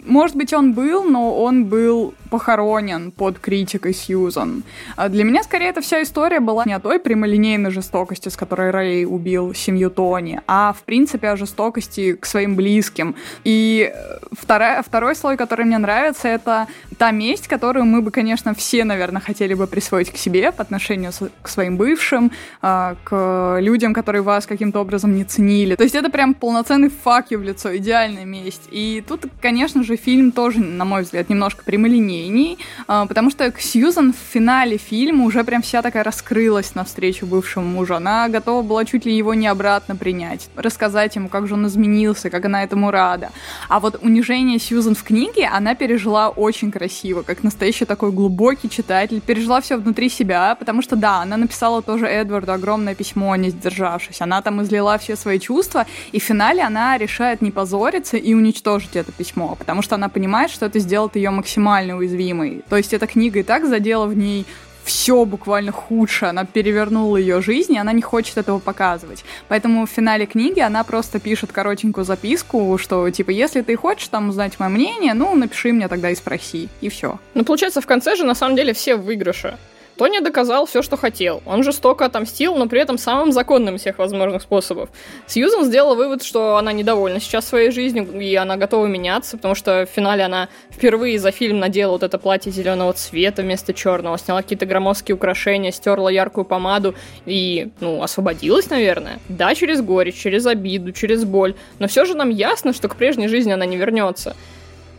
[0.09, 4.63] Может быть, он был, но он был похоронен под критикой Сьюзан.
[4.97, 8.71] А для меня, скорее, эта вся история была не о той прямолинейной жестокости, с которой
[8.71, 13.15] Рэй убил семью Тони, а, в принципе, о жестокости к своим близким.
[13.45, 18.55] И э, вторая, второй слой, который мне нравится, это та месть, которую мы бы, конечно,
[18.55, 23.93] все, наверное, хотели бы присвоить к себе по отношению к своим бывшим, а, к людям,
[23.93, 25.75] которые вас каким-то образом не ценили.
[25.75, 28.69] То есть это прям полноценный фак в лицо, идеальная месть.
[28.71, 34.13] И тут, конечно же, фильм тоже, на мой взгляд, немножко прямолинейней, а, потому что Сьюзан
[34.13, 37.95] в финале фильма уже прям вся такая раскрылась навстречу бывшему мужу.
[37.95, 42.31] Она готова была чуть ли его не обратно принять, рассказать ему, как же он изменился,
[42.31, 43.31] как она этому рада.
[43.69, 49.21] А вот унижение Сьюзан в книге она пережила очень красиво, как настоящий такой глубокий читатель,
[49.21, 54.21] пережила все внутри себя, потому что, да, она написала тоже Эдварду огромное письмо, не сдержавшись.
[54.21, 58.97] Она там излила все свои чувства, и в финале она решает не позориться и уничтожить
[58.97, 62.63] это письмо, потому что что она понимает, что это сделает ее максимально уязвимой.
[62.69, 64.45] То есть эта книга и так задела в ней
[64.85, 69.25] все буквально худшее, она перевернула ее жизнь, и она не хочет этого показывать.
[69.49, 74.29] Поэтому в финале книги она просто пишет коротенькую записку, что типа, если ты хочешь там
[74.29, 77.19] узнать мое мнение, ну, напиши мне тогда и спроси, и все.
[77.35, 79.57] Ну, получается, в конце же на самом деле все в выигрыше.
[79.99, 81.43] Тони доказал все, что хотел.
[81.45, 84.91] Он жестоко отомстил, но при этом самым законным всех возможных способов.
[85.27, 89.87] Сьюзан сделала вывод, что она недовольна сейчас своей жизнью, и она готова меняться, потому что
[89.87, 94.43] в финале она впервые за фильм надела вот это платье зеленого цвета вместо черного, сняла
[94.43, 96.95] какие-то громоздкие украшения, стерла яркую помаду
[97.27, 99.19] и, ну, освободилась, наверное.
[99.29, 103.27] Да, через горечь, через обиду, через боль, но все же нам ясно, что к прежней
[103.27, 104.37] жизни она не вернется.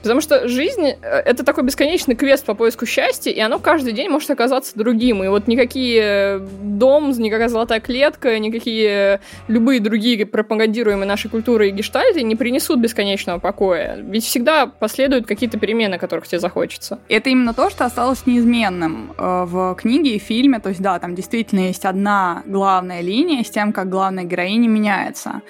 [0.02, 4.10] Потому что жизнь э,— это такой бесконечный квест по поиску счастья, и оно каждый день
[4.10, 5.24] может оказаться другим.
[5.24, 12.24] И вот никакие дом, никакая золотая клетка, никакие любые другие пропагандируемые нашей культуры и гештальты
[12.24, 13.98] не принесут бесконечного покоя.
[14.02, 17.00] Ведь всегда последуют какие-то перемены, которых тебе захочется.
[17.10, 20.60] Это именно то, что осталось неизменным э, в книге и фильме.
[20.60, 25.42] То есть, да, там действительно есть одна главная линия с тем, как главная героиня меняется.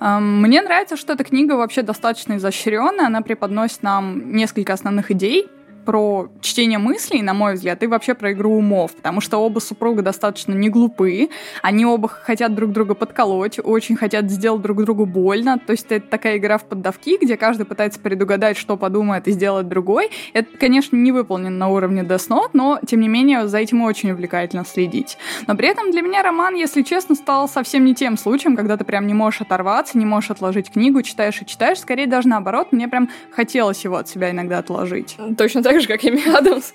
[0.00, 5.48] Эм, мне нравится, что эта книга вообще достаточно изощренная, она преподносит нам несколько основных идей,
[5.84, 10.02] про чтение мыслей, на мой взгляд, и вообще про игру умов, потому что оба супруга
[10.02, 11.28] достаточно не глупы,
[11.62, 16.06] они оба хотят друг друга подколоть, очень хотят сделать друг другу больно, то есть это
[16.06, 20.10] такая игра в поддавки, где каждый пытается предугадать, что подумает и сделать другой.
[20.32, 24.10] Это, конечно, не выполнено на уровне Death Note, но, тем не менее, за этим очень
[24.10, 25.18] увлекательно следить.
[25.46, 28.84] Но при этом для меня роман, если честно, стал совсем не тем случаем, когда ты
[28.84, 32.88] прям не можешь оторваться, не можешь отложить книгу, читаешь и читаешь, скорее даже наоборот, мне
[32.88, 35.16] прям хотелось его от себя иногда отложить.
[35.36, 36.72] Точно так так же, как Эми Адамс.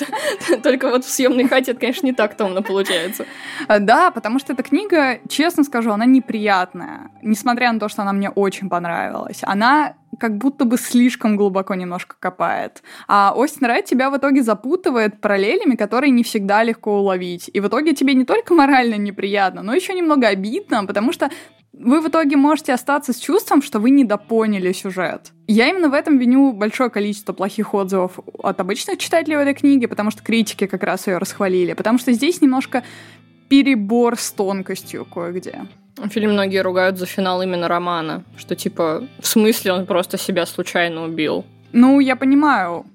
[0.62, 3.26] Только вот в съемной хате это, конечно, не так томно получается.
[3.66, 7.10] А, да, потому что эта книга, честно скажу, она неприятная.
[7.22, 9.40] Несмотря на то, что она мне очень понравилась.
[9.42, 12.82] Она как будто бы слишком глубоко немножко копает.
[13.06, 17.50] А Остин Райт тебя в итоге запутывает параллелями, которые не всегда легко уловить.
[17.52, 21.30] И в итоге тебе не только морально неприятно, но еще немного обидно, потому что
[21.72, 25.32] вы в итоге можете остаться с чувством, что вы недопоняли сюжет.
[25.46, 29.88] Я именно в этом виню большое количество плохих отзывов от обычных читателей в этой книге,
[29.88, 32.82] потому что критики как раз ее расхвалили, потому что здесь немножко
[33.48, 35.66] перебор с тонкостью кое-где.
[36.10, 41.04] Фильм многие ругают за финал именно романа, что типа в смысле он просто себя случайно
[41.04, 41.44] убил.
[41.72, 42.86] Ну, я понимаю,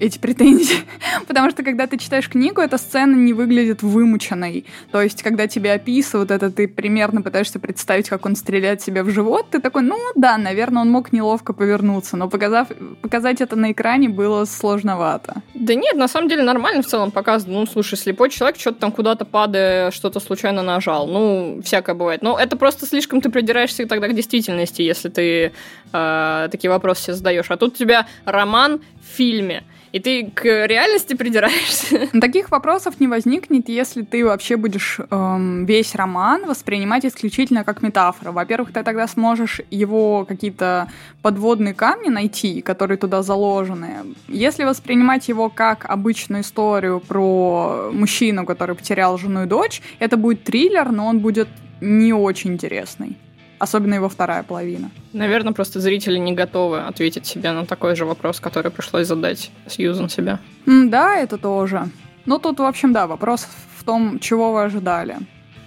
[0.00, 0.78] эти претензии.
[1.28, 4.64] Потому что, когда ты читаешь книгу, эта сцена не выглядит вымученной.
[4.90, 9.10] То есть, когда тебе описывают это, ты примерно пытаешься представить, как он стреляет себе в
[9.10, 12.68] живот, ты такой, ну да, наверное, он мог неловко повернуться, но показав,
[13.02, 15.42] показать это на экране было сложновато.
[15.54, 17.60] Да нет, на самом деле нормально в целом показано.
[17.60, 21.06] Ну, слушай, слепой человек что-то там куда-то падая, что-то случайно нажал.
[21.06, 22.22] Ну, всякое бывает.
[22.22, 25.52] Но это просто слишком ты придираешься тогда к действительности, если ты
[25.92, 27.50] э, такие вопросы себе задаешь.
[27.50, 32.08] А тут у тебя роман в фильме и ты к реальности придираешься.
[32.20, 38.32] Таких вопросов не возникнет, если ты вообще будешь эм, весь роман воспринимать исключительно как метафору.
[38.32, 40.90] Во-первых, ты тогда сможешь его какие-то
[41.22, 44.14] подводные камни найти, которые туда заложены.
[44.28, 50.44] Если воспринимать его как обычную историю про мужчину, который потерял жену и дочь, это будет
[50.44, 51.48] триллер, но он будет
[51.80, 53.16] не очень интересный
[53.60, 54.90] особенно его вторая половина.
[55.12, 60.08] Наверное, просто зрители не готовы ответить себе на такой же вопрос, который пришлось задать Сьюзан
[60.08, 60.38] себе.
[60.66, 61.88] Да, это тоже.
[62.26, 63.46] Ну, тут, в общем, да, вопрос
[63.78, 65.16] в том, чего вы ожидали.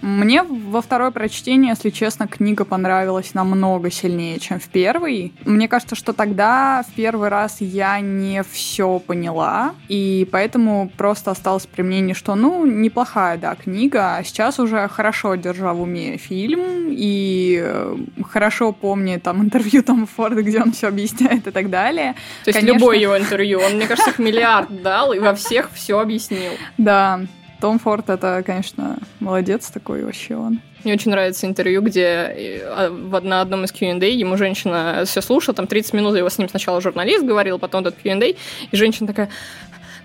[0.04, 5.32] Мне во второе прочтение, если честно, книга понравилась намного сильнее, чем в первый.
[5.46, 11.64] Мне кажется, что тогда в первый раз я не все поняла, и поэтому просто осталось
[11.64, 16.88] при мнении, что, ну, неплохая, да, книга, а сейчас уже хорошо держа в уме фильм,
[16.90, 17.96] и э,
[18.28, 22.14] хорошо помню там интервью Тома Форда, где он все объясняет и так далее.
[22.44, 22.76] То есть Конечно...
[22.78, 26.52] любое его интервью, он, мне кажется, их миллиард дал и во всех все объяснил.
[26.76, 27.22] Да,
[27.64, 30.60] том Форд это, конечно, молодец такой вообще он.
[30.84, 35.66] Мне очень нравится интервью, где а, на одном из Q&A ему женщина все слушала, там
[35.66, 38.36] 30 минут его с ним сначала журналист говорил, потом этот Q&A, и
[38.72, 39.30] женщина такая,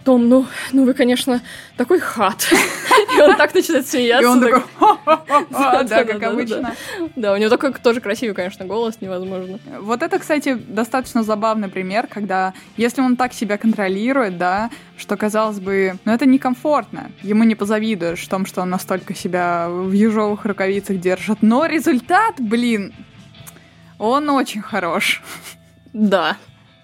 [0.04, 1.42] том, ну, ну вы, конечно,
[1.78, 2.48] такой хат.
[3.16, 4.24] И он так начинает смеяться.
[4.24, 4.64] И он такой,
[5.88, 6.76] да, как обычно.
[7.16, 9.60] Да, у него такой тоже красивый, конечно, голос, невозможно.
[9.80, 15.60] Вот это, кстати, достаточно забавный пример, когда, если он так себя контролирует, да, что, казалось
[15.60, 17.12] бы, ну это некомфортно.
[17.22, 21.42] Ему не позавидуешь в том, что он настолько себя в ежовых рукавицах держит.
[21.42, 22.94] Но результат, блин,
[23.98, 25.22] он очень хорош.
[25.94, 26.38] Да,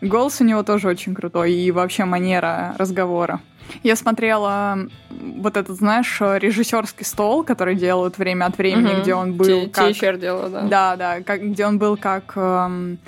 [0.06, 3.42] Голос у него тоже очень крутой, и вообще манера разговора.
[3.84, 4.78] Я смотрела
[5.10, 9.02] вот этот, знаешь, режиссерский стол, который делают время от времени, угу.
[9.02, 9.90] где он был как...
[9.90, 10.62] Тичер делал, да.
[10.62, 12.34] Да, да, как, где он был как...
[12.36, 13.00] Эм,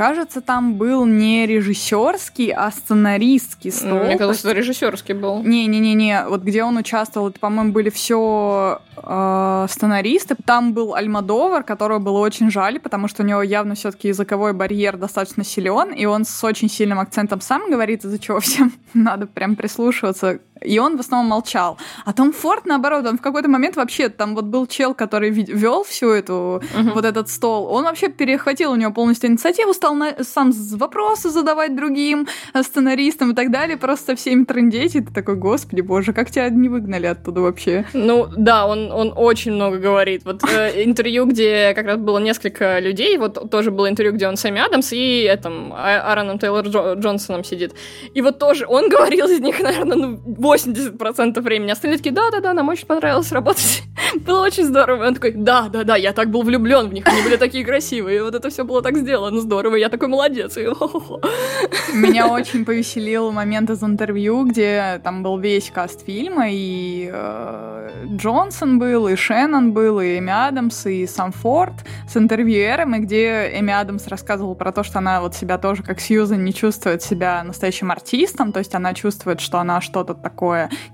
[0.00, 4.04] Кажется, там был не режиссерский, а сценаристский стол.
[4.04, 4.58] Мне кажется, есть...
[4.58, 5.42] режиссерский был.
[5.42, 10.36] Не-не-не-не, вот где он участвовал, это, по-моему, были все э, сценаристы.
[10.42, 14.96] Там был Альмадовар, которого было очень жаль, потому что у него явно все-таки языковой барьер
[14.96, 19.54] достаточно силен, и он с очень сильным акцентом сам говорит, из-за чего всем надо прям
[19.54, 21.78] прислушиваться И он в основном молчал.
[22.04, 25.84] А Том Форд, наоборот, он в какой-то момент вообще, там вот был чел, который вел
[25.84, 26.94] всю эту, uh-huh.
[26.94, 31.76] вот этот стол, он вообще перехватил у него полностью инициативу, стал на, сам вопросы задавать
[31.76, 36.30] другим э, сценаристам и так далее, просто всеми трындеть, и ты такой, господи боже, как
[36.30, 37.84] тебя не выгнали оттуда вообще?
[37.92, 40.24] Ну, да, он, он очень много говорит.
[40.24, 44.36] Вот э, интервью, где как раз было несколько людей, вот тоже было интервью, где он
[44.36, 47.74] с Эми Адамс и этом а, Аароном Тейлор Джонсоном сидит.
[48.14, 50.20] И вот тоже он говорил из них, наверное, ну,
[50.54, 51.70] 80% времени.
[51.70, 53.82] Остальные такие, да-да-да, нам очень понравилось работать.
[54.26, 55.04] было очень здорово.
[55.04, 58.18] И он такой, да-да-да, я так был влюблен в них, они были такие красивые.
[58.18, 60.56] И вот это все было так сделано здорово, я такой молодец.
[60.56, 60.66] И
[61.94, 68.78] Меня очень повеселил момент из интервью, где там был весь каст фильма, и э, Джонсон
[68.78, 71.74] был, и Шеннон был, и Эми Адамс, и сам Форд
[72.08, 76.00] с интервьюером, и где Эми Адамс рассказывала про то, что она вот себя тоже, как
[76.00, 80.39] Сьюзан, не чувствует себя настоящим артистом, то есть она чувствует, что она что-то такое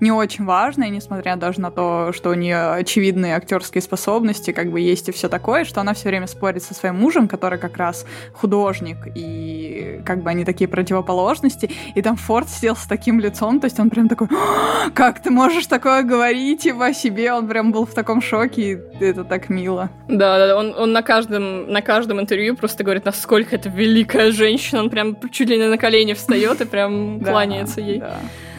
[0.01, 4.81] не очень важное, несмотря даже на то, что у нее очевидные актерские способности, как бы
[4.81, 8.07] есть и все такое, что она все время спорит со своим мужем, который как раз
[8.33, 13.67] художник, и как бы они такие противоположности, и там Форд сидел с таким лицом, то
[13.67, 17.73] есть он прям такой, «А, как ты можешь такое говорить, типа, о себе, он прям
[17.73, 18.63] был в таком шоке,
[19.01, 19.91] и это так мило.
[20.09, 24.81] Да, да, он, он на каждом, на каждом интервью просто говорит, насколько это великая женщина,
[24.81, 28.03] он прям чуть ли не на колени встает и прям кланяется ей.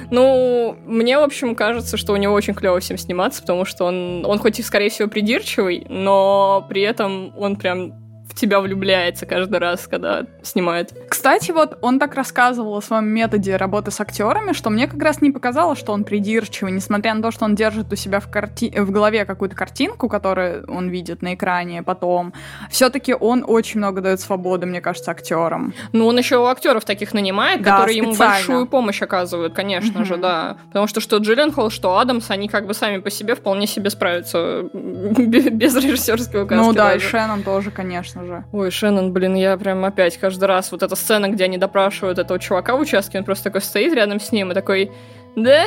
[0.10, 4.26] Ну, мне, в общем, кажется, что у него очень клево всем сниматься, потому что он,
[4.26, 7.94] он хоть и, скорее всего, придирчивый, но при этом он прям
[8.34, 10.94] тебя влюбляется каждый раз, когда снимает.
[11.10, 15.22] Кстати, вот он так рассказывал о своем методе работы с актерами, что мне как раз
[15.22, 18.74] не показалось, что он придирчивый, несмотря на то, что он держит у себя в, карти...
[18.78, 22.34] в голове какую-то картинку, которую он видит на экране потом.
[22.70, 25.74] Все-таки он очень много дает свободы, мне кажется, актерам.
[25.94, 28.14] Ну, он еще у актеров таких нанимает, да, которые специально.
[28.14, 30.06] ему большую помощь оказывают, конечно mm-hmm.
[30.06, 30.58] же, да.
[30.68, 34.64] Потому что что Джилленхол, что Адамс, они как бы сами по себе вполне себе справятся
[34.74, 36.48] без режиссерского.
[36.54, 37.06] Ну да, даже.
[37.06, 38.46] и Шеннон тоже, конечно же.
[38.52, 42.40] Ой, Шеннон, блин, я прям опять каждый раз вот эта сцена, где они допрашивают этого
[42.40, 44.92] чувака в участке, он просто такой стоит рядом с ним и такой,
[45.36, 45.66] да?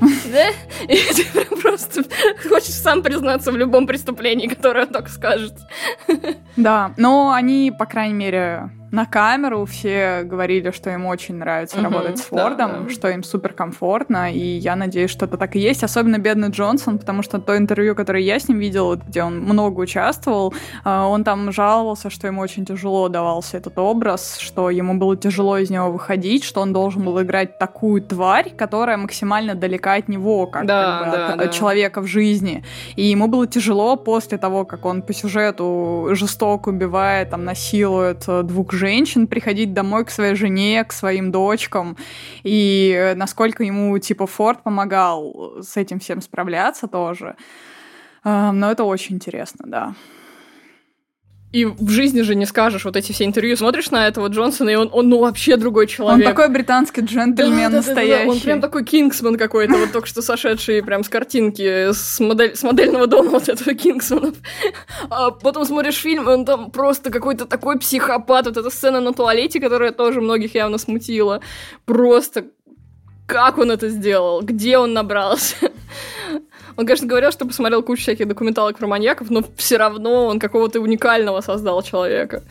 [0.00, 0.48] Да?
[0.84, 2.04] И ты просто
[2.48, 5.54] хочешь сам признаться в любом преступлении, которое он только скажет.
[6.56, 11.84] Да, но они, по крайней мере, на камеру все говорили, что им очень нравится угу,
[11.84, 12.90] работать с Фордом, да, да.
[12.90, 15.84] что им супер комфортно, и я надеюсь, что это так и есть.
[15.84, 19.80] Особенно бедный Джонсон, потому что то интервью, которое я с ним видела, где он много
[19.80, 25.16] участвовал, а, он там жаловался, что ему очень тяжело давался этот образ, что ему было
[25.16, 30.08] тяжело из него выходить, что он должен был играть такую тварь, которая максимально далека от
[30.08, 31.44] него, как, да, как бы, да, от, да.
[31.44, 32.64] от человека в жизни.
[32.96, 38.42] И ему было тяжело после того, как он по сюжету жестоко убивает, там, насилует э,
[38.42, 41.98] двух женщин приходить домой к своей жене, к своим дочкам,
[42.42, 47.36] и насколько ему, типа, Форд помогал с этим всем справляться тоже.
[48.24, 49.94] Но это очень интересно, да.
[51.50, 53.56] И в жизни же не скажешь вот эти все интервью.
[53.56, 56.26] Смотришь на этого Джонсона, и он, он ну, вообще другой человек.
[56.26, 58.10] Он такой британский джентльмен да, настоящий.
[58.10, 58.30] Да, да, да.
[58.30, 62.62] Он прям такой кингсман какой-то, вот только что сошедший прям с картинки, с, модель, с
[62.62, 64.34] модельного дома вот этого кингсмана.
[65.08, 68.46] А потом смотришь фильм, и он там просто какой-то такой психопат.
[68.46, 71.40] Вот эта сцена на туалете, которая тоже многих явно смутила.
[71.86, 72.44] Просто
[73.26, 74.40] как он это сделал?
[74.42, 75.56] Где он набрался?
[76.78, 80.80] Он, конечно, говорил, что посмотрел кучу всяких документалок про маньяков, но все равно он какого-то
[80.80, 82.44] уникального создал человека.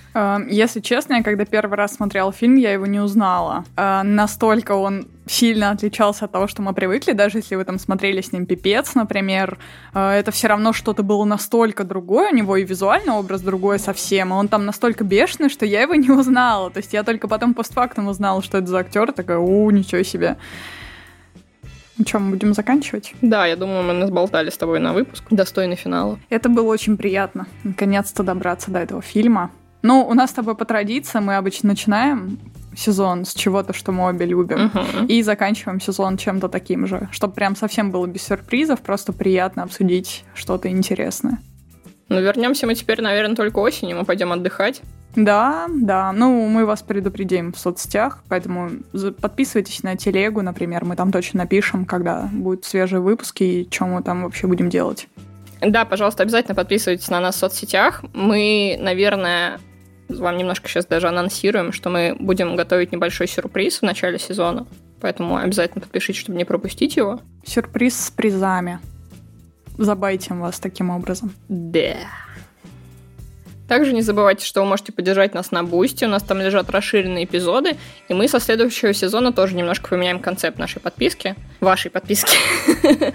[0.50, 3.64] Если честно, я когда первый раз смотрел фильм, я его не узнала.
[3.78, 8.34] Настолько он сильно отличался от того, что мы привыкли, даже если вы там смотрели с
[8.34, 9.60] ним «Пипец», например,
[9.94, 14.50] это все равно что-то было настолько другое, у него и визуальный образ другой совсем, он
[14.50, 18.44] там настолько бешеный, что я его не узнала, то есть я только потом постфактум узнала,
[18.44, 20.36] что это за актер, такая, у, ничего себе.
[21.98, 23.14] Ну что, мы будем заканчивать?
[23.22, 25.24] Да, я думаю, мы насболтали с тобой на выпуск.
[25.32, 26.20] Достойный финала.
[26.30, 27.48] Это было очень приятно.
[27.64, 29.52] Наконец-то добраться до этого фильма.
[29.82, 32.40] Ну, у нас с тобой по традиции мы обычно начинаем
[32.76, 35.08] сезон с чего-то, что мы обе любим, uh-huh.
[35.08, 40.24] и заканчиваем сезон чем-то таким же, чтобы прям совсем было без сюрпризов, просто приятно обсудить
[40.36, 41.40] что-то интересное.
[42.10, 44.82] Ну, вернемся мы теперь, наверное, только осенью, мы пойдем отдыхать.
[45.18, 46.12] Да, да.
[46.12, 48.70] Ну, мы вас предупредим в соцсетях, поэтому
[49.20, 50.86] подписывайтесь на телегу, например.
[50.86, 55.08] Мы там точно напишем, когда будут свежие выпуски и что мы там вообще будем делать.
[55.60, 58.04] Да, пожалуйста, обязательно подписывайтесь на нас в соцсетях.
[58.14, 59.60] Мы, наверное,
[60.08, 64.68] вам немножко сейчас даже анонсируем, что мы будем готовить небольшой сюрприз в начале сезона.
[65.02, 67.22] Поэтому обязательно подпишитесь, чтобы не пропустить его.
[67.44, 68.78] Сюрприз с призами.
[69.80, 71.32] Забайтим вас таким образом.
[71.50, 71.96] Да.
[73.68, 77.26] Также не забывайте, что вы можете поддержать нас на Бусти, у нас там лежат расширенные
[77.26, 77.76] эпизоды,
[78.08, 81.36] и мы со следующего сезона тоже немножко поменяем концепт нашей подписки.
[81.60, 82.38] вашей подписки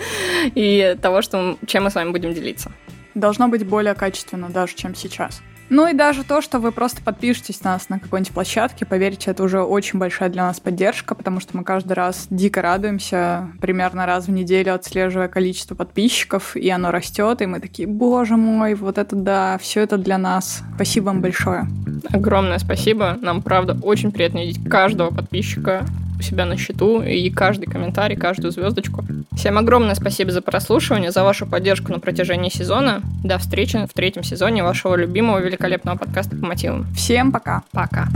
[0.55, 2.73] и того, чем мы с вами будем делиться.
[3.15, 5.43] Должно быть более качественно даже, чем сейчас.
[5.75, 9.43] Ну и даже то, что вы просто подпишетесь на нас на какой-нибудь площадке, поверьте, это
[9.43, 14.27] уже очень большая для нас поддержка, потому что мы каждый раз дико радуемся, примерно раз
[14.27, 19.17] в неделю отслеживая количество подписчиков, и оно растет, и мы такие, боже мой, вот это
[19.17, 20.63] да, все это для нас.
[20.75, 21.67] Спасибо вам большое.
[22.11, 23.17] Огромное спасибо.
[23.23, 25.87] Нам, правда, очень приятно видеть каждого подписчика
[26.23, 29.05] у себя на счету и каждый комментарий, каждую звездочку.
[29.33, 33.03] Всем огромное спасибо за прослушивание, за вашу поддержку на протяжении сезона.
[33.25, 36.87] До встречи в третьем сезоне вашего любимого великолепного подкаста по мотивам.
[36.95, 37.63] Всем пока.
[37.73, 38.09] Пока.